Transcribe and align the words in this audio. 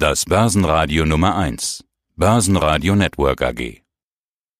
Das 0.00 0.26
Börsenradio 0.26 1.04
Nummer 1.04 1.36
1. 1.36 1.84
Börsenradio 2.14 2.94
Network 2.94 3.42
AG. 3.42 3.82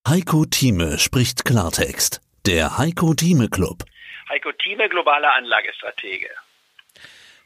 Heiko 0.08 0.44
Thieme 0.46 0.98
spricht 0.98 1.44
Klartext. 1.44 2.20
Der 2.44 2.76
Heiko 2.76 3.14
Thieme 3.14 3.48
Club. 3.48 3.84
Heiko 4.28 4.50
Thieme, 4.50 4.88
globaler 4.88 5.32
Anlagestratege. 5.34 6.26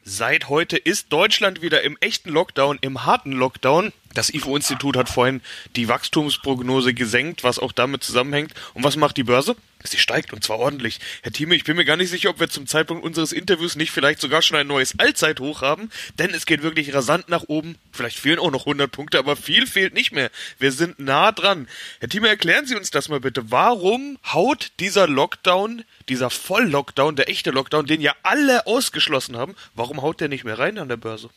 Seit 0.01 0.49
heute 0.49 0.75
ist 0.75 1.13
Deutschland 1.13 1.61
wieder 1.61 1.83
im 1.83 1.95
echten 2.01 2.31
Lockdown, 2.31 2.79
im 2.81 3.05
harten 3.05 3.31
Lockdown. 3.31 3.93
Das 4.15 4.33
IFO-Institut 4.33 4.97
hat 4.97 5.07
vorhin 5.07 5.43
die 5.75 5.87
Wachstumsprognose 5.87 6.95
gesenkt, 6.95 7.43
was 7.43 7.59
auch 7.59 7.73
damit 7.73 8.03
zusammenhängt. 8.03 8.55
Und 8.73 8.83
was 8.83 8.95
macht 8.95 9.17
die 9.17 9.23
Börse? 9.23 9.55
Sie 9.83 9.97
steigt 9.97 10.33
und 10.33 10.43
zwar 10.43 10.59
ordentlich. 10.59 10.99
Herr 11.21 11.31
Thieme, 11.31 11.55
ich 11.55 11.63
bin 11.63 11.75
mir 11.75 11.85
gar 11.85 11.97
nicht 11.97 12.09
sicher, 12.09 12.29
ob 12.29 12.39
wir 12.39 12.49
zum 12.49 12.67
Zeitpunkt 12.67 13.03
unseres 13.03 13.31
Interviews 13.31 13.75
nicht 13.75 13.91
vielleicht 13.91 14.21
sogar 14.21 14.41
schon 14.41 14.57
ein 14.57 14.67
neues 14.67 14.99
Allzeithoch 14.99 15.61
haben, 15.61 15.89
denn 16.17 16.33
es 16.33 16.45
geht 16.45 16.63
wirklich 16.63 16.93
rasant 16.93 17.29
nach 17.29 17.43
oben. 17.47 17.77
Vielleicht 17.91 18.17
fehlen 18.17 18.39
auch 18.39 18.51
noch 18.51 18.61
100 18.61 18.91
Punkte, 18.91 19.19
aber 19.19 19.35
viel 19.35 19.67
fehlt 19.67 19.93
nicht 19.93 20.11
mehr. 20.11 20.29
Wir 20.59 20.71
sind 20.71 20.99
nah 20.99 21.31
dran. 21.31 21.67
Herr 21.99 22.09
Thieme, 22.09 22.29
erklären 22.29 22.65
Sie 22.65 22.75
uns 22.75 22.91
das 22.91 23.09
mal 23.09 23.19
bitte. 23.19 23.51
Warum 23.51 24.17
haut 24.31 24.71
dieser 24.79 25.07
Lockdown, 25.07 25.83
dieser 26.09 26.29
Volllockdown, 26.29 27.15
der 27.15 27.29
echte 27.29 27.51
Lockdown, 27.51 27.85
den 27.85 28.01
ja 28.01 28.15
alle 28.23 28.65
ausgeschlossen 28.67 29.37
haben, 29.37 29.55
warum 29.75 30.01
haut 30.01 30.21
der 30.21 30.29
nicht 30.29 30.43
mehr 30.43 30.59
rein 30.59 30.77
an 30.77 30.89
der 30.89 30.97
Börse? 30.97 31.29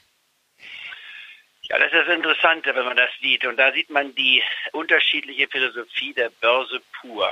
Ja, 1.69 1.79
das 1.79 1.93
ist 1.93 2.07
das 2.07 2.15
Interessante, 2.15 2.75
wenn 2.75 2.85
man 2.85 2.97
das 2.97 3.11
sieht. 3.21 3.45
Und 3.45 3.57
da 3.57 3.73
sieht 3.73 3.91
man 3.91 4.15
die 4.15 4.43
unterschiedliche 4.73 5.49
Philosophie 5.49 6.15
der 6.15 6.31
Börse 6.41 6.81
pur. 7.01 7.29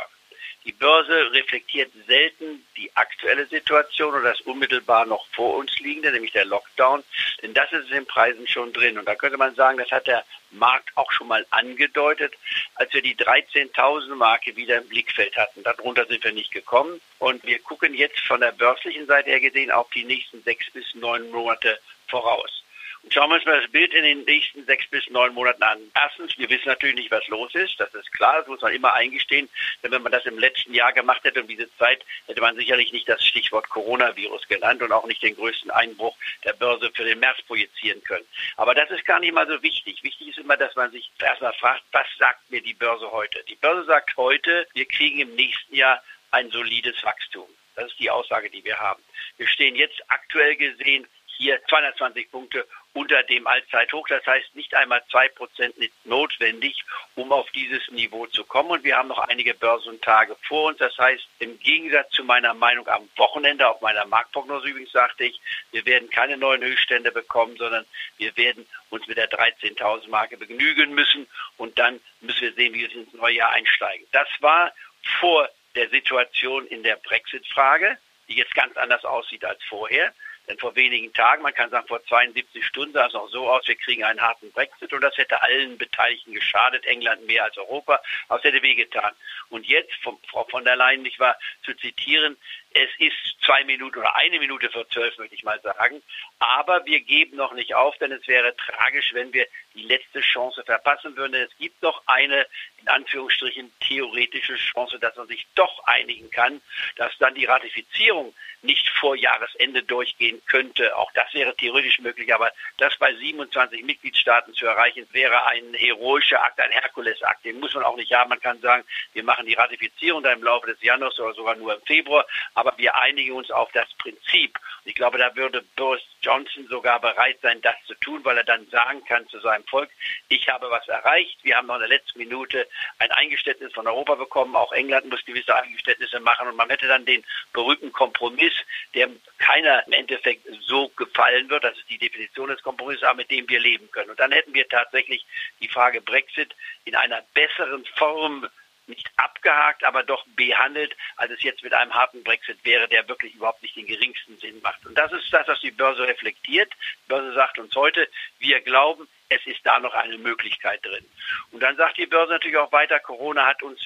Die 0.64 0.72
Börse 0.72 1.30
reflektiert 1.32 1.92
selten 2.06 2.64
die 2.76 2.90
aktuelle 2.96 3.44
Situation 3.46 4.14
oder 4.14 4.22
das 4.22 4.40
unmittelbar 4.42 5.04
noch 5.04 5.26
vor 5.34 5.56
uns 5.56 5.78
liegende, 5.78 6.10
nämlich 6.10 6.32
der 6.32 6.46
Lockdown, 6.46 7.04
denn 7.42 7.52
das 7.52 7.70
ist 7.72 7.88
in 7.88 7.96
den 7.96 8.06
Preisen 8.06 8.48
schon 8.48 8.72
drin. 8.72 8.98
Und 8.98 9.06
da 9.06 9.14
könnte 9.14 9.36
man 9.36 9.54
sagen, 9.54 9.76
das 9.76 9.90
hat 9.90 10.06
der 10.06 10.24
Markt 10.52 10.96
auch 10.96 11.12
schon 11.12 11.28
mal 11.28 11.44
angedeutet, 11.50 12.34
als 12.76 12.92
wir 12.94 13.02
die 13.02 13.14
13.000 13.14 14.14
Marke 14.14 14.56
wieder 14.56 14.78
im 14.78 14.88
Blickfeld 14.88 15.36
hatten. 15.36 15.62
Darunter 15.62 16.06
sind 16.06 16.24
wir 16.24 16.32
nicht 16.32 16.52
gekommen. 16.52 17.00
Und 17.18 17.44
wir 17.44 17.58
gucken 17.58 17.92
jetzt 17.94 18.20
von 18.20 18.40
der 18.40 18.52
börslichen 18.52 19.06
Seite 19.06 19.30
her 19.30 19.40
gesehen 19.40 19.70
auf 19.70 19.90
die 19.90 20.04
nächsten 20.04 20.42
sechs 20.44 20.70
bis 20.70 20.94
neun 20.94 21.30
Monate 21.30 21.78
voraus. 22.08 22.63
Schauen 23.10 23.28
wir 23.28 23.36
uns 23.36 23.44
mal 23.44 23.60
das 23.60 23.70
Bild 23.70 23.92
in 23.94 24.02
den 24.02 24.24
nächsten 24.24 24.64
sechs 24.64 24.88
bis 24.88 25.08
neun 25.10 25.34
Monaten 25.34 25.62
an. 25.62 25.78
Erstens, 25.94 26.36
wir 26.38 26.48
wissen 26.48 26.68
natürlich 26.68 26.96
nicht, 26.96 27.10
was 27.10 27.26
los 27.28 27.54
ist. 27.54 27.78
Das 27.78 27.94
ist 27.94 28.10
klar, 28.12 28.38
das 28.38 28.46
muss 28.46 28.60
man 28.62 28.72
immer 28.72 28.92
eingestehen. 28.94 29.48
Denn 29.82 29.92
wenn 29.92 30.02
man 30.02 30.10
das 30.10 30.24
im 30.24 30.38
letzten 30.38 30.74
Jahr 30.74 30.92
gemacht 30.92 31.22
hätte 31.22 31.42
um 31.42 31.46
diese 31.46 31.68
Zeit, 31.76 32.04
hätte 32.26 32.40
man 32.40 32.56
sicherlich 32.56 32.92
nicht 32.92 33.08
das 33.08 33.24
Stichwort 33.24 33.68
Coronavirus 33.68 34.48
genannt 34.48 34.82
und 34.82 34.90
auch 34.90 35.06
nicht 35.06 35.22
den 35.22 35.36
größten 35.36 35.70
Einbruch 35.70 36.16
der 36.44 36.54
Börse 36.54 36.90
für 36.94 37.04
den 37.04 37.20
März 37.20 37.42
projizieren 37.46 38.02
können. 38.04 38.26
Aber 38.56 38.74
das 38.74 38.90
ist 38.90 39.04
gar 39.04 39.20
nicht 39.20 39.34
mal 39.34 39.46
so 39.46 39.62
wichtig. 39.62 40.02
Wichtig 40.02 40.28
ist 40.28 40.38
immer, 40.38 40.56
dass 40.56 40.74
man 40.74 40.90
sich 40.90 41.10
erstmal 41.18 41.52
fragt, 41.54 41.82
was 41.92 42.06
sagt 42.18 42.50
mir 42.50 42.62
die 42.62 42.74
Börse 42.74 43.10
heute? 43.12 43.44
Die 43.48 43.56
Börse 43.56 43.84
sagt 43.84 44.16
heute, 44.16 44.66
wir 44.72 44.86
kriegen 44.86 45.20
im 45.20 45.34
nächsten 45.34 45.74
Jahr 45.74 46.02
ein 46.30 46.50
solides 46.50 47.02
Wachstum. 47.04 47.48
Das 47.76 47.86
ist 47.90 47.98
die 47.98 48.10
Aussage, 48.10 48.50
die 48.50 48.64
wir 48.64 48.78
haben. 48.78 49.02
Wir 49.36 49.48
stehen 49.48 49.76
jetzt 49.76 50.00
aktuell 50.08 50.56
gesehen 50.56 51.06
hier 51.36 51.60
220 51.68 52.30
Punkte 52.30 52.66
unter 52.92 53.22
dem 53.24 53.46
Allzeithoch. 53.46 54.06
Das 54.08 54.24
heißt, 54.26 54.54
nicht 54.54 54.74
einmal 54.74 55.02
zwei 55.10 55.28
Prozent 55.28 55.74
notwendig, 56.04 56.84
um 57.16 57.32
auf 57.32 57.50
dieses 57.50 57.90
Niveau 57.90 58.26
zu 58.26 58.44
kommen. 58.44 58.70
Und 58.70 58.84
wir 58.84 58.96
haben 58.96 59.08
noch 59.08 59.18
einige 59.18 59.54
Börsentage 59.54 60.36
vor 60.48 60.68
uns. 60.68 60.78
Das 60.78 60.96
heißt, 60.96 61.26
im 61.40 61.58
Gegensatz 61.58 62.10
zu 62.12 62.24
meiner 62.24 62.54
Meinung 62.54 62.86
am 62.88 63.08
Wochenende, 63.16 63.68
auf 63.68 63.80
meiner 63.80 64.06
Marktprognose 64.06 64.68
übrigens 64.68 64.92
sagte 64.92 65.24
ich, 65.24 65.40
wir 65.72 65.84
werden 65.86 66.08
keine 66.10 66.36
neuen 66.36 66.62
Höchststände 66.62 67.10
bekommen, 67.10 67.56
sondern 67.56 67.84
wir 68.16 68.36
werden 68.36 68.66
uns 68.90 69.06
mit 69.06 69.16
der 69.16 69.30
13.000 69.30 70.08
Marke 70.08 70.36
begnügen 70.36 70.94
müssen. 70.94 71.26
Und 71.56 71.78
dann 71.78 72.00
müssen 72.20 72.42
wir 72.42 72.52
sehen, 72.52 72.74
wie 72.74 72.88
wir 72.88 72.92
ins 72.92 73.12
neue 73.14 73.34
Jahr 73.34 73.50
einsteigen. 73.50 74.06
Das 74.12 74.28
war 74.40 74.72
vor 75.20 75.48
der 75.74 75.88
Situation 75.90 76.66
in 76.68 76.82
der 76.82 76.96
Brexit-Frage, 76.96 77.98
die 78.28 78.34
jetzt 78.34 78.54
ganz 78.54 78.76
anders 78.76 79.04
aussieht 79.04 79.44
als 79.44 79.62
vorher. 79.64 80.12
Denn 80.48 80.58
vor 80.58 80.76
wenigen 80.76 81.12
Tagen, 81.14 81.42
man 81.42 81.54
kann 81.54 81.70
sagen 81.70 81.86
vor 81.86 82.04
72 82.04 82.64
Stunden, 82.66 82.92
sah 82.92 83.06
es 83.06 83.14
noch 83.14 83.28
so 83.28 83.48
aus, 83.48 83.66
wir 83.66 83.76
kriegen 83.76 84.04
einen 84.04 84.20
harten 84.20 84.52
Brexit 84.52 84.92
und 84.92 85.00
das 85.00 85.16
hätte 85.16 85.40
allen 85.40 85.78
Beteiligten 85.78 86.34
geschadet, 86.34 86.84
England 86.84 87.26
mehr 87.26 87.44
als 87.44 87.56
Europa, 87.56 88.00
aber 88.28 88.38
es 88.38 88.44
hätte 88.44 88.62
wehgetan. 88.62 89.12
Und 89.48 89.66
jetzt, 89.66 89.94
von 90.02 90.18
Frau 90.30 90.44
von 90.44 90.64
der 90.64 90.76
Leyen 90.76 91.02
nicht 91.02 91.18
wahr, 91.18 91.38
zu 91.64 91.74
zitieren, 91.74 92.36
es 92.74 92.90
ist 92.98 93.14
zwei 93.44 93.64
Minuten 93.64 93.98
oder 93.98 94.14
eine 94.16 94.38
Minute 94.38 94.68
vor 94.68 94.88
zwölf, 94.88 95.16
möchte 95.18 95.34
ich 95.34 95.44
mal 95.44 95.60
sagen. 95.60 96.02
Aber 96.38 96.84
wir 96.84 97.00
geben 97.00 97.36
noch 97.36 97.52
nicht 97.52 97.74
auf, 97.74 97.96
denn 97.98 98.12
es 98.12 98.26
wäre 98.26 98.54
tragisch, 98.56 99.14
wenn 99.14 99.32
wir 99.32 99.46
die 99.74 99.84
letzte 99.84 100.20
Chance 100.20 100.62
verpassen 100.64 101.16
würden. 101.16 101.34
Es 101.34 101.56
gibt 101.58 101.82
noch 101.82 102.02
eine, 102.06 102.46
in 102.80 102.88
Anführungsstrichen, 102.88 103.72
theoretische 103.80 104.56
Chance, 104.56 104.98
dass 104.98 105.16
man 105.16 105.28
sich 105.28 105.46
doch 105.54 105.84
einigen 105.86 106.30
kann, 106.30 106.60
dass 106.96 107.16
dann 107.18 107.34
die 107.34 107.44
Ratifizierung 107.44 108.34
nicht 108.62 108.88
vor 108.88 109.14
Jahresende 109.14 109.82
durchgehen 109.82 110.40
könnte. 110.46 110.96
Auch 110.96 111.12
das 111.12 111.32
wäre 111.34 111.54
theoretisch 111.54 111.98
möglich, 111.98 112.32
aber 112.34 112.50
das 112.78 112.96
bei 112.96 113.14
27 113.14 113.84
Mitgliedstaaten 113.84 114.54
zu 114.54 114.66
erreichen, 114.66 115.06
wäre 115.12 115.46
ein 115.46 115.74
heroischer 115.74 116.42
Akt, 116.42 116.58
ein 116.60 116.70
Herkulesakt. 116.70 117.44
Den 117.44 117.60
muss 117.60 117.74
man 117.74 117.84
auch 117.84 117.96
nicht 117.96 118.12
haben. 118.12 118.30
Man 118.30 118.40
kann 118.40 118.60
sagen, 118.60 118.84
wir 119.12 119.22
machen 119.22 119.46
die 119.46 119.54
Ratifizierung 119.54 120.22
dann 120.22 120.38
im 120.38 120.44
Laufe 120.44 120.68
des 120.68 120.82
Januars 120.82 121.18
oder 121.20 121.34
sogar 121.34 121.56
nur 121.56 121.74
im 121.74 121.82
Februar 121.82 122.26
aber 122.63 122.63
wir 122.76 122.94
einigen 122.96 123.32
uns 123.32 123.50
auf 123.50 123.70
das 123.72 123.92
Prinzip. 123.98 124.58
Ich 124.84 124.94
glaube, 124.94 125.18
da 125.18 125.34
würde 125.34 125.62
Boris 125.76 126.02
Johnson 126.20 126.66
sogar 126.68 127.00
bereit 127.00 127.38
sein, 127.42 127.60
das 127.62 127.74
zu 127.86 127.94
tun, 127.94 128.24
weil 128.24 128.36
er 128.36 128.44
dann 128.44 128.68
sagen 128.68 129.04
kann 129.04 129.26
zu 129.28 129.40
seinem 129.40 129.64
Volk, 129.64 129.90
ich 130.28 130.48
habe 130.48 130.70
was 130.70 130.86
erreicht. 130.88 131.38
Wir 131.42 131.56
haben 131.56 131.66
noch 131.66 131.76
in 131.76 131.80
der 131.80 131.88
letzten 131.88 132.18
Minute 132.18 132.66
ein 132.98 133.10
Eingeständnis 133.12 133.72
von 133.72 133.86
Europa 133.86 134.14
bekommen. 134.14 134.56
Auch 134.56 134.72
England 134.72 135.06
muss 135.06 135.24
gewisse 135.24 135.54
Eingeständnisse 135.54 136.20
machen 136.20 136.48
und 136.48 136.56
man 136.56 136.68
hätte 136.68 136.86
dann 136.86 137.04
den 137.04 137.24
berühmten 137.52 137.92
Kompromiss, 137.92 138.52
der 138.94 139.08
keiner 139.38 139.86
im 139.86 139.92
Endeffekt 139.92 140.46
so 140.62 140.88
gefallen 140.90 141.48
wird. 141.48 141.64
Das 141.64 141.76
ist 141.76 141.88
die 141.88 141.98
Definition 141.98 142.48
des 142.48 142.62
Kompromisses, 142.62 143.04
aber 143.04 143.18
mit 143.18 143.30
dem 143.30 143.48
wir 143.48 143.60
leben 143.60 143.90
können. 143.90 144.10
Und 144.10 144.20
dann 144.20 144.32
hätten 144.32 144.54
wir 144.54 144.68
tatsächlich 144.68 145.24
die 145.60 145.68
Frage 145.68 146.00
Brexit 146.00 146.54
in 146.84 146.94
einer 146.94 147.22
besseren 147.34 147.84
Form 147.96 148.46
nicht 148.88 149.10
abgehakt, 149.16 149.84
aber 149.84 150.02
doch 150.02 150.24
behandelt, 150.36 150.96
als 151.16 151.32
es 151.32 151.42
jetzt 151.42 151.62
mit 151.62 151.72
einem 151.72 151.94
harten 151.94 152.22
Brexit 152.22 152.58
wäre, 152.64 152.88
der 152.88 153.08
wirklich 153.08 153.34
überhaupt 153.34 153.62
nicht 153.62 153.76
den 153.76 153.86
geringsten 153.86 154.38
Sinn 154.38 154.60
macht. 154.62 154.84
Und 154.86 154.96
das 154.96 155.12
ist 155.12 155.32
das, 155.32 155.46
was 155.48 155.60
die 155.60 155.70
Börse 155.70 156.06
reflektiert. 156.06 156.72
Die 157.04 157.08
Börse 157.08 157.34
sagt 157.34 157.58
uns 157.58 157.74
heute, 157.74 158.08
wir 158.38 158.60
glauben, 158.60 159.08
es 159.28 159.44
ist 159.46 159.64
da 159.64 159.78
noch 159.80 159.94
eine 159.94 160.18
Möglichkeit 160.18 160.84
drin. 160.84 161.04
Und 161.50 161.62
dann 161.62 161.76
sagt 161.76 161.98
die 161.98 162.06
Börse 162.06 162.32
natürlich 162.32 162.58
auch 162.58 162.72
weiter, 162.72 163.00
Corona 163.00 163.46
hat 163.46 163.62
uns 163.62 163.80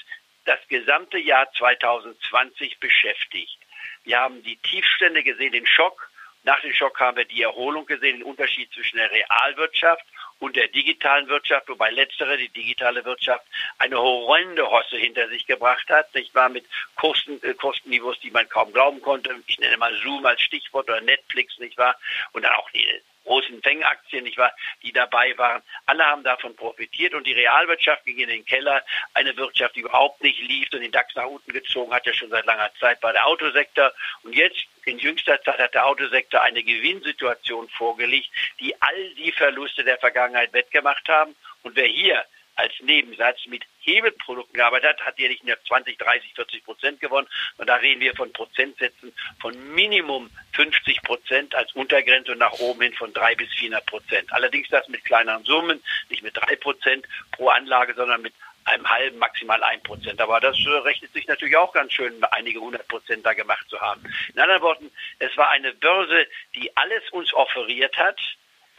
das 0.44 0.58
gesamte 0.68 1.18
Jahr 1.18 1.50
2020 1.52 2.78
beschäftigt. 2.78 3.58
Wir 4.04 4.18
haben 4.18 4.42
die 4.42 4.56
Tiefstände 4.56 5.22
gesehen, 5.22 5.52
den 5.52 5.66
Schock. 5.66 6.10
Nach 6.44 6.60
dem 6.60 6.72
Schock 6.72 6.98
haben 7.00 7.16
wir 7.16 7.24
die 7.24 7.42
Erholung 7.42 7.86
gesehen, 7.86 8.18
den 8.18 8.22
Unterschied 8.22 8.72
zwischen 8.72 8.96
der 8.96 9.10
Realwirtschaft 9.10 10.04
und 10.38 10.56
der 10.56 10.68
digitalen 10.68 11.28
Wirtschaft, 11.28 11.68
wobei 11.68 11.90
letztere, 11.90 12.36
die 12.36 12.48
digitale 12.48 13.04
Wirtschaft, 13.04 13.44
eine 13.78 13.98
horrende 13.98 14.70
Hosse 14.70 14.96
hinter 14.96 15.28
sich 15.28 15.46
gebracht 15.46 15.88
hat, 15.88 16.14
nicht 16.14 16.34
wahr, 16.34 16.48
mit 16.48 16.64
Kosten, 16.96 17.40
äh, 17.42 17.54
Kostenniveaus, 17.54 18.20
die 18.20 18.30
man 18.30 18.48
kaum 18.48 18.72
glauben 18.72 19.02
konnte. 19.02 19.34
Ich 19.46 19.58
nenne 19.58 19.76
mal 19.76 19.94
Zoom 19.98 20.24
als 20.26 20.40
Stichwort 20.40 20.88
oder 20.88 21.00
Netflix, 21.00 21.58
nicht 21.58 21.76
wahr? 21.76 21.96
Und 22.32 22.42
dann 22.44 22.54
auch 22.54 22.70
die 22.70 22.86
großen 23.24 23.60
Fängaktien, 23.62 24.24
nicht 24.24 24.38
wahr, 24.38 24.52
die 24.82 24.92
dabei 24.92 25.36
waren. 25.36 25.62
Alle 25.86 26.04
haben 26.04 26.24
davon 26.24 26.56
profitiert 26.56 27.14
und 27.14 27.26
die 27.26 27.34
Realwirtschaft 27.34 28.04
ging 28.04 28.18
in 28.18 28.28
den 28.28 28.44
Keller. 28.44 28.82
Eine 29.14 29.36
Wirtschaft, 29.36 29.76
die 29.76 29.80
überhaupt 29.80 30.22
nicht 30.22 30.40
lief 30.40 30.68
und 30.72 30.80
den 30.80 30.92
DAX 30.92 31.14
nach 31.14 31.26
unten 31.26 31.52
gezogen 31.52 31.92
hat, 31.92 32.06
ja 32.06 32.14
schon 32.14 32.30
seit 32.30 32.46
langer 32.46 32.70
Zeit 32.80 33.02
war 33.02 33.12
der 33.12 33.26
Autosektor. 33.26 33.92
Und 34.22 34.34
jetzt 34.34 34.66
in 34.88 34.98
jüngster 34.98 35.40
Zeit 35.42 35.58
hat 35.58 35.74
der 35.74 35.86
Autosektor 35.86 36.40
eine 36.42 36.62
Gewinnsituation 36.62 37.68
vorgelegt, 37.68 38.28
die 38.60 38.74
all 38.80 39.14
die 39.14 39.32
Verluste 39.32 39.84
der 39.84 39.98
Vergangenheit 39.98 40.52
wettgemacht 40.52 41.08
haben. 41.08 41.36
Und 41.62 41.76
wer 41.76 41.86
hier 41.86 42.24
als 42.56 42.72
Nebensatz 42.80 43.46
mit 43.46 43.64
Hebelprodukten 43.80 44.54
gearbeitet 44.54 44.90
hat, 44.90 45.06
hat 45.06 45.18
er 45.18 45.28
nicht 45.28 45.44
nur 45.44 45.56
20, 45.68 45.96
30, 45.96 46.34
40 46.34 46.64
Prozent 46.64 47.00
gewonnen. 47.00 47.28
Und 47.56 47.68
da 47.68 47.76
reden 47.76 48.00
wir 48.00 48.16
von 48.16 48.32
Prozentsätzen 48.32 49.12
von 49.40 49.74
Minimum 49.74 50.28
50 50.54 51.02
Prozent 51.02 51.54
als 51.54 51.72
Untergrenze 51.74 52.32
und 52.32 52.38
nach 52.38 52.54
oben 52.54 52.82
hin 52.82 52.94
von 52.94 53.12
3 53.12 53.36
bis 53.36 53.48
400 53.54 53.86
Prozent. 53.86 54.32
Allerdings 54.32 54.68
das 54.70 54.88
mit 54.88 55.04
kleineren 55.04 55.44
Summen, 55.44 55.80
nicht 56.08 56.24
mit 56.24 56.36
3 56.36 56.56
Prozent 56.56 57.06
pro 57.30 57.48
Anlage, 57.48 57.94
sondern 57.94 58.22
mit 58.22 58.34
einem 58.68 58.88
halben, 58.88 59.18
maximal 59.18 59.62
ein 59.62 59.82
Prozent. 59.82 60.20
Aber 60.20 60.40
das 60.40 60.56
äh, 60.64 60.70
rechnet 60.70 61.12
sich 61.12 61.26
natürlich 61.26 61.56
auch 61.56 61.72
ganz 61.72 61.92
schön, 61.92 62.22
einige 62.24 62.60
hundert 62.60 62.86
Prozent 62.88 63.24
da 63.26 63.32
gemacht 63.32 63.68
zu 63.68 63.80
haben. 63.80 64.02
In 64.32 64.40
anderen 64.40 64.62
Worten, 64.62 64.90
es 65.18 65.36
war 65.36 65.50
eine 65.50 65.72
Börse, 65.72 66.26
die 66.54 66.76
alles 66.76 67.08
uns 67.10 67.32
offeriert 67.34 67.96
hat. 67.96 68.20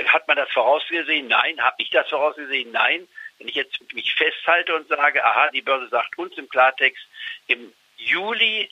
Hat 0.06 0.27
man 0.27 0.38
das 0.38 0.50
vorausgesehen? 0.51 1.27
Nein. 1.27 1.62
Habe 1.62 1.75
ich 1.80 1.89
das 1.89 2.07
vorausgesehen? 2.09 2.71
Nein. 2.71 3.07
Wenn 3.38 3.47
ich 3.47 3.56
jetzt 3.56 3.94
mich 3.94 4.13
festhalte 4.15 4.75
und 4.75 4.88
sage, 4.88 5.24
aha, 5.24 5.50
die 5.51 5.62
Börse 5.62 5.88
sagt 5.89 6.18
uns 6.18 6.38
im 6.38 6.50
Klartext, 6.50 7.06
im 7.47 7.74
Juli, 7.97 8.69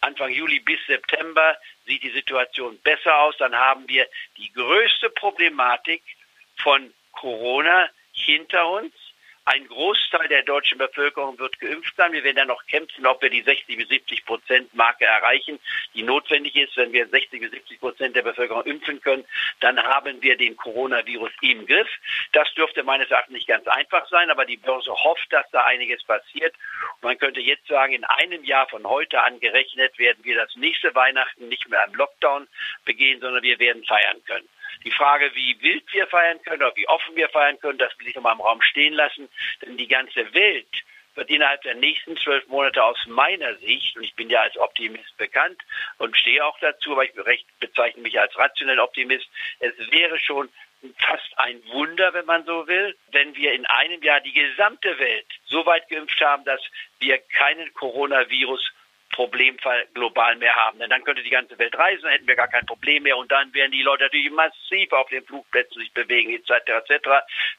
Anfang 0.00 0.30
Juli 0.30 0.60
bis 0.60 0.78
September 0.86 1.56
sieht 1.86 2.02
die 2.02 2.10
Situation 2.10 2.78
besser 2.80 3.18
aus, 3.18 3.36
dann 3.38 3.54
haben 3.54 3.88
wir 3.88 4.06
die 4.36 4.52
größte 4.52 5.10
Problematik 5.10 6.02
von 6.56 6.92
Corona 7.12 7.90
hinter 8.12 8.68
uns. 8.68 8.92
Ein 9.48 9.68
Großteil 9.68 10.26
der 10.26 10.42
deutschen 10.42 10.76
Bevölkerung 10.76 11.38
wird 11.38 11.60
geimpft 11.60 11.94
sein. 11.96 12.10
Wir 12.10 12.24
werden 12.24 12.34
dann 12.34 12.48
noch 12.48 12.66
kämpfen, 12.66 13.06
ob 13.06 13.22
wir 13.22 13.30
die 13.30 13.42
60 13.42 13.76
bis 13.76 13.88
70 13.88 14.26
Prozent 14.26 14.74
Marke 14.74 15.04
erreichen, 15.04 15.60
die 15.94 16.02
notwendig 16.02 16.56
ist. 16.56 16.76
Wenn 16.76 16.92
wir 16.92 17.06
60 17.06 17.40
bis 17.40 17.52
70 17.52 17.78
Prozent 17.78 18.16
der 18.16 18.22
Bevölkerung 18.22 18.64
impfen 18.64 19.00
können, 19.00 19.24
dann 19.60 19.80
haben 19.80 20.20
wir 20.20 20.36
den 20.36 20.56
Coronavirus 20.56 21.30
im 21.42 21.64
Griff. 21.64 21.86
Das 22.32 22.52
dürfte 22.54 22.82
meines 22.82 23.08
Erachtens 23.08 23.34
nicht 23.34 23.46
ganz 23.46 23.68
einfach 23.68 24.08
sein, 24.08 24.30
aber 24.30 24.46
die 24.46 24.56
Börse 24.56 24.90
hofft, 24.90 25.32
dass 25.32 25.48
da 25.52 25.62
einiges 25.62 26.02
passiert. 26.02 26.52
Und 26.94 27.04
man 27.04 27.18
könnte 27.18 27.38
jetzt 27.38 27.68
sagen, 27.68 27.92
in 27.92 28.04
einem 28.04 28.42
Jahr 28.42 28.68
von 28.68 28.84
heute 28.84 29.22
an 29.22 29.38
gerechnet 29.38 29.96
werden 29.96 30.24
wir 30.24 30.34
das 30.34 30.56
nächste 30.56 30.92
Weihnachten 30.96 31.48
nicht 31.48 31.68
mehr 31.68 31.84
im 31.86 31.94
Lockdown 31.94 32.48
begehen, 32.84 33.20
sondern 33.20 33.44
wir 33.44 33.60
werden 33.60 33.84
feiern 33.84 34.20
können. 34.26 34.48
Die 34.84 34.90
Frage, 34.90 35.30
wie 35.34 35.60
wild 35.62 35.84
wir 35.92 36.06
feiern 36.06 36.40
können 36.42 36.62
oder 36.62 36.76
wie 36.76 36.88
offen 36.88 37.16
wir 37.16 37.28
feiern 37.28 37.58
können, 37.60 37.78
das 37.78 37.98
will 37.98 38.08
ich 38.08 38.14
nochmal 38.14 38.34
im 38.34 38.40
Raum 38.40 38.62
stehen 38.62 38.94
lassen. 38.94 39.28
Denn 39.62 39.76
die 39.76 39.88
ganze 39.88 40.32
Welt 40.34 40.84
wird 41.16 41.30
innerhalb 41.30 41.62
der 41.62 41.74
nächsten 41.74 42.16
zwölf 42.18 42.46
Monate 42.48 42.82
aus 42.84 42.98
meiner 43.06 43.54
Sicht, 43.56 43.96
und 43.96 44.04
ich 44.04 44.14
bin 44.14 44.28
ja 44.28 44.42
als 44.42 44.56
Optimist 44.58 45.16
bekannt 45.16 45.60
und 45.98 46.16
stehe 46.16 46.44
auch 46.44 46.58
dazu, 46.60 46.92
aber 46.92 47.04
ich 47.04 47.46
bezeichne 47.58 48.02
mich 48.02 48.20
als 48.20 48.36
rationell 48.36 48.78
Optimist, 48.78 49.26
es 49.60 49.74
wäre 49.90 50.18
schon 50.18 50.50
fast 50.98 51.38
ein 51.38 51.62
Wunder, 51.68 52.12
wenn 52.12 52.26
man 52.26 52.44
so 52.44 52.66
will, 52.68 52.96
wenn 53.12 53.34
wir 53.34 53.52
in 53.52 53.66
einem 53.66 54.02
Jahr 54.02 54.20
die 54.20 54.32
gesamte 54.32 54.98
Welt 54.98 55.26
so 55.46 55.64
weit 55.64 55.88
geimpft 55.88 56.20
haben, 56.20 56.44
dass 56.44 56.60
wir 57.00 57.18
keinen 57.18 57.72
Coronavirus 57.74 58.72
Problemfall 59.16 59.86
global 59.94 60.36
mehr 60.36 60.54
haben. 60.54 60.78
Denn 60.78 60.90
dann 60.90 61.02
könnte 61.02 61.22
die 61.22 61.30
ganze 61.30 61.58
Welt 61.58 61.76
reisen, 61.76 62.02
dann 62.02 62.12
hätten 62.12 62.28
wir 62.28 62.36
gar 62.36 62.48
kein 62.48 62.66
Problem 62.66 63.04
mehr 63.04 63.16
und 63.16 63.32
dann 63.32 63.52
werden 63.54 63.72
die 63.72 63.80
Leute 63.80 64.04
natürlich 64.04 64.30
massiv 64.30 64.92
auf 64.92 65.08
den 65.08 65.24
Flugplätzen 65.24 65.80
sich 65.80 65.90
bewegen, 65.94 66.34
etc. 66.34 66.50
etc. 66.68 67.08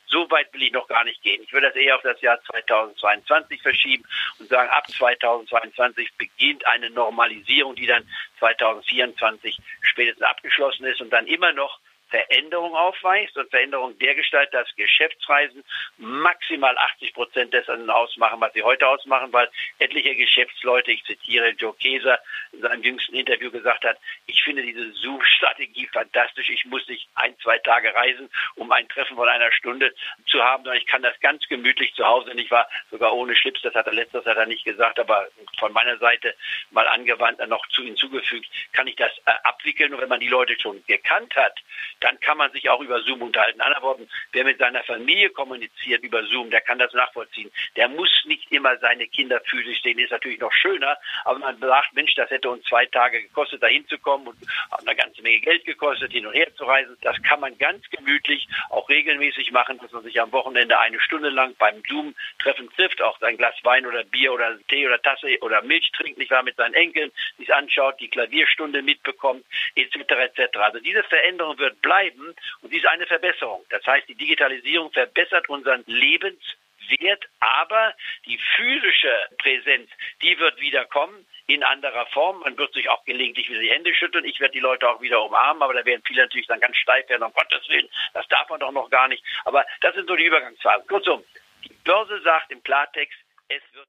So 0.05 0.29
weit 0.29 0.53
will 0.53 0.61
ich 0.61 0.71
noch 0.71 0.87
gar 0.87 1.03
nicht 1.03 1.19
gehen. 1.23 1.41
Ich 1.41 1.51
würde 1.51 1.67
das 1.67 1.75
eher 1.75 1.95
auf 1.95 2.03
das 2.03 2.21
Jahr 2.21 2.39
2022 2.43 3.59
verschieben 3.59 4.03
und 4.37 4.47
sagen, 4.49 4.69
ab 4.69 4.87
2022 4.87 6.13
beginnt 6.19 6.63
eine 6.67 6.91
Normalisierung, 6.91 7.73
die 7.73 7.87
dann 7.87 8.07
2024 8.37 9.57
spätestens 9.81 10.27
abgeschlossen 10.27 10.85
ist 10.85 11.01
und 11.01 11.09
dann 11.09 11.25
immer 11.25 11.53
noch 11.53 11.79
Veränderung 12.09 12.75
aufweist 12.75 13.37
und 13.37 13.49
Veränderung 13.49 13.97
dergestalt, 13.99 14.53
dass 14.53 14.67
Geschäftsreisen 14.75 15.63
maximal 15.97 16.77
80 16.77 17.13
Prozent 17.13 17.53
dessen 17.53 17.89
ausmachen, 17.89 18.39
was 18.39 18.53
sie 18.53 18.63
heute 18.63 18.87
ausmachen, 18.87 19.31
weil 19.33 19.49
etliche 19.79 20.15
Geschäftsleute, 20.15 20.91
ich 20.91 21.03
zitiere 21.03 21.49
Joe 21.49 21.73
Keser, 21.75 22.19
in 22.51 22.61
seinem 22.61 22.83
jüngsten 22.83 23.15
Interview 23.15 23.51
gesagt 23.51 23.83
hat, 23.83 23.97
ich 24.25 24.41
finde 24.43 24.63
diese 24.63 24.91
Zoom-Strategie 24.93 25.87
fantastisch. 25.91 26.49
Ich 26.49 26.65
muss 26.65 26.87
nicht 26.87 27.07
ein, 27.15 27.37
zwei 27.39 27.57
Tage 27.59 27.93
reisen, 27.93 28.29
um 28.55 28.71
ein 28.71 28.87
Treffen 28.87 29.15
von 29.15 29.27
einer 29.27 29.51
Stunde 29.51 29.93
zu 30.27 30.43
haben, 30.43 30.63
sondern 30.63 30.81
ich 30.81 30.87
kann 30.87 31.01
das 31.01 31.19
ganz 31.19 31.47
gemütlich 31.47 31.93
zu 31.95 32.05
Hause. 32.05 32.31
Und 32.31 32.37
ich 32.37 32.51
war 32.51 32.67
sogar 32.91 33.13
ohne 33.13 33.35
Schlips, 33.35 33.61
das 33.61 33.75
hat 33.75 33.87
er 33.87 33.93
letztes 33.93 34.25
hat 34.25 34.37
er 34.37 34.45
nicht 34.45 34.65
gesagt, 34.65 34.99
aber 34.99 35.27
von 35.59 35.73
meiner 35.73 35.97
Seite 35.97 36.35
mal 36.71 36.87
angewandt, 36.87 37.45
noch 37.47 37.65
zu 37.67 37.83
hinzugefügt, 37.83 38.47
kann 38.73 38.87
ich 38.87 38.95
das 38.95 39.11
äh, 39.25 39.31
abwickeln. 39.43 39.93
Und 39.93 40.01
wenn 40.01 40.09
man 40.09 40.19
die 40.19 40.27
Leute 40.27 40.59
schon 40.59 40.83
gekannt 40.85 41.35
hat, 41.35 41.59
dann 42.01 42.19
kann 42.19 42.37
man 42.37 42.51
sich 42.51 42.69
auch 42.69 42.81
über 42.81 43.01
Zoom 43.01 43.21
unterhalten. 43.21 43.59
In 43.59 43.65
anderen 43.65 43.83
Worten, 43.83 44.09
wer 44.31 44.43
mit 44.43 44.59
seiner 44.59 44.83
Familie 44.83 45.29
kommuniziert 45.29 46.03
über 46.03 46.23
Zoom, 46.25 46.49
der 46.49 46.61
kann 46.61 46.79
das 46.79 46.93
nachvollziehen. 46.93 47.51
Der 47.75 47.87
muss 47.87 48.09
nicht 48.25 48.51
immer 48.51 48.77
seine 48.77 49.07
Kinder 49.07 49.41
physisch 49.45 49.81
sehen, 49.81 49.99
ist 49.99 50.11
natürlich 50.11 50.39
noch 50.39 50.53
schöner, 50.53 50.97
aber 51.25 51.39
man 51.39 51.59
sagt, 51.59 51.93
Mensch, 51.93 52.13
das 52.15 52.29
hätte 52.29 52.49
uns 52.49 52.63
zwei 52.65 52.85
Tage 52.85 53.21
gekostet, 53.21 53.63
da 53.63 53.67
hinzukommen 53.67 54.27
und 54.27 54.37
eine 54.79 54.95
ganze 54.95 55.21
Menge 55.21 55.39
Geld 55.39 55.65
gekostet, 55.65 56.11
hin 56.11 56.25
und 56.25 56.33
her 56.33 56.53
zu 56.55 56.65
reisen. 56.65 56.97
Das 57.01 57.21
kann 57.23 57.39
man 57.39 57.57
ganz 57.57 57.89
gemütlich 57.89 58.47
auch 58.69 58.87
regelmäßig 58.89 59.51
machen, 59.51 59.79
dass 59.79 59.91
man 59.91 60.03
sich 60.03 60.19
am 60.21 60.31
Wochenende 60.31 60.79
eine 60.79 60.99
Stunde 60.99 61.29
lang 61.29 61.55
beim 61.57 61.81
Zoom-Treffen 61.87 62.69
trifft, 62.75 63.01
auch 63.01 63.19
sein 63.19 63.37
Glas 63.37 63.55
Wein 63.63 63.85
oder 63.85 64.03
Bier 64.03 64.33
oder 64.33 64.57
Tee 64.67 64.85
oder 64.87 65.01
Tasse 65.01 65.37
oder 65.41 65.61
Milch 65.61 65.91
trinkt, 65.91 66.17
nicht 66.17 66.31
wahr, 66.31 66.43
mit 66.43 66.55
seinen 66.55 66.73
Enkeln, 66.73 67.11
sich 67.37 67.53
anschaut, 67.53 67.99
die 67.99 68.09
Klavierstunde 68.09 68.81
mitbekommt, 68.81 69.45
etc. 69.75 69.95
etc. 69.97 70.57
Also 70.57 70.79
diese 70.79 71.03
Veränderung 71.03 71.57
wird 71.57 71.81
bleiben 71.87 72.35
und 72.61 72.73
dies 72.73 72.83
ist 72.83 72.89
eine 72.89 73.05
Verbesserung. 73.05 73.63
Das 73.69 73.85
heißt, 73.85 74.09
die 74.09 74.15
Digitalisierung 74.15 74.91
verbessert 74.91 75.47
unseren 75.47 75.83
Lebenswert, 75.87 77.23
aber 77.39 77.93
die 78.25 78.37
physische 78.55 79.13
Präsenz, 79.37 79.89
die 80.21 80.37
wird 80.37 80.59
wieder 80.59 80.83
kommen 80.83 81.25
in 81.47 81.63
anderer 81.63 82.05
Form. 82.07 82.41
Man 82.41 82.57
wird 82.57 82.73
sich 82.73 82.89
auch 82.89 83.05
gelegentlich 83.05 83.49
wieder 83.49 83.61
die 83.61 83.71
Hände 83.71 83.95
schütteln. 83.95 84.25
Ich 84.25 84.41
werde 84.41 84.51
die 84.51 84.59
Leute 84.59 84.89
auch 84.89 84.99
wieder 84.99 85.23
umarmen, 85.23 85.63
aber 85.63 85.73
da 85.73 85.85
werden 85.85 86.03
viele 86.05 86.23
natürlich 86.23 86.47
dann 86.47 86.59
ganz 86.59 86.75
steif 86.75 87.07
werden, 87.07 87.23
um 87.23 87.31
Gottes 87.31 87.67
Willen, 87.69 87.87
das 88.13 88.27
darf 88.27 88.49
man 88.49 88.59
doch 88.59 88.73
noch 88.73 88.89
gar 88.89 89.07
nicht. 89.07 89.23
Aber 89.45 89.65
das 89.79 89.95
sind 89.95 90.09
so 90.09 90.15
die 90.17 90.25
Übergangsphasen. 90.25 90.87
Kurzum, 90.87 91.23
die 91.63 91.73
Börse 91.85 92.21
sagt 92.21 92.51
im 92.51 92.61
Klartext, 92.63 93.17
es 93.47 93.63
wird. 93.73 93.87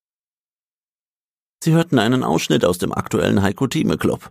Sie 1.64 1.72
hörten 1.72 1.98
einen 1.98 2.22
Ausschnitt 2.22 2.64
aus 2.64 2.78
dem 2.78 2.92
aktuellen 2.92 3.42
Heiko 3.42 3.66
Thieme 3.66 3.98
Club. 3.98 4.30